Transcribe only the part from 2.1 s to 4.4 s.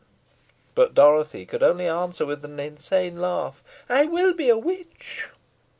with an insane laugh "I will